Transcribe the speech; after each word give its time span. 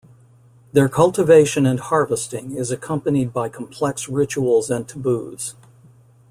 Their 0.73 0.89
cultivation 0.89 1.67
and 1.67 1.79
harvesting 1.79 2.55
is 2.55 2.71
accompanied 2.71 3.31
by 3.31 3.49
complex 3.49 4.09
rituals 4.09 4.71
and 4.71 4.87
taboos. 4.89 5.53